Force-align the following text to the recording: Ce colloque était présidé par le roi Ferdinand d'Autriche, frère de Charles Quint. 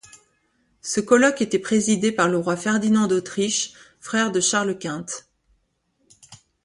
Ce 0.81 0.99
colloque 0.99 1.43
était 1.43 1.59
présidé 1.59 2.11
par 2.11 2.27
le 2.27 2.39
roi 2.39 2.55
Ferdinand 2.57 3.05
d'Autriche, 3.05 3.73
frère 3.99 4.31
de 4.31 4.39
Charles 4.39 4.79
Quint. 4.79 5.05